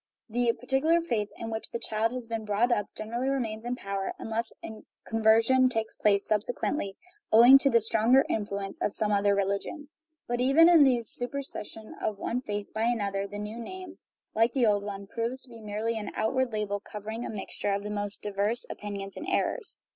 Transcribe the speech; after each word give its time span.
The 0.29 0.51
particular 0.53 0.99
faith 0.99 1.29
in 1.37 1.51
which 1.51 1.69
the 1.69 1.77
child 1.77 2.11
has 2.11 2.25
been 2.25 2.43
brought 2.43 2.71
up 2.71 2.87
generally 2.97 3.29
remains 3.29 3.65
in 3.65 3.75
power, 3.75 4.15
unless 4.17 4.51
a 4.63 4.81
"conversion" 5.05 5.69
takes 5.69 5.95
place 5.95 6.25
subsequently, 6.25 6.97
owing 7.31 7.59
to 7.59 7.69
the 7.69 7.81
stronger 7.81 8.25
influ 8.27 8.65
ence 8.65 8.81
of 8.81 8.95
some 8.95 9.11
other 9.11 9.35
religion. 9.35 9.89
But 10.27 10.41
even 10.41 10.67
in 10.69 10.83
this 10.85 11.13
superses 11.15 11.65
sion 11.67 11.93
of 12.01 12.17
one 12.17 12.41
faith 12.41 12.73
by 12.73 12.85
another 12.85 13.27
the 13.27 13.37
new 13.37 13.59
name, 13.59 13.99
like 14.33 14.53
the 14.53 14.65
old 14.65 14.81
one, 14.83 15.05
proves 15.05 15.43
to 15.43 15.49
be 15.49 15.61
merely 15.61 15.99
an 15.99 16.09
outward 16.15 16.51
label 16.51 16.79
covering 16.79 17.19
a 17.23 17.29
286 17.29 17.29
GOD 17.29 17.29
AND 17.29 17.35
THE 17.35 17.35
WORLD 17.35 17.35
mixture 17.35 17.73
of 17.73 17.83
the 17.83 17.89
most 17.91 18.23
diverse 18.39 18.65
opinions 18.71 19.17
and 19.17 19.29
errors. 19.29 19.81